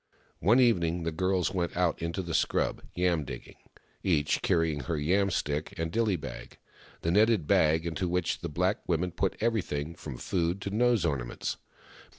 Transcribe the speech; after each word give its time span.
One 0.39 0.59
evening 0.59 1.03
the 1.03 1.11
girls 1.11 1.53
went 1.53 1.77
out 1.77 2.01
into 2.01 2.23
the 2.23 2.33
scrub, 2.33 2.81
yam 2.95 3.23
digging, 3.23 3.57
each 4.01 4.41
carrying 4.41 4.79
her 4.85 4.97
yam 4.97 5.29
stick 5.29 5.75
and 5.77 5.91
dilly 5.91 6.15
bag— 6.15 6.57
the 7.03 7.11
netted 7.11 7.45
bag 7.45 7.85
into 7.85 8.07
which 8.09 8.39
the 8.39 8.49
black 8.49 8.79
women 8.87 9.11
put 9.11 9.37
everything, 9.39 9.93
from 9.93 10.17
food 10.17 10.59
to 10.61 10.71
nose 10.71 11.05
orna 11.05 11.25
ments. 11.25 11.57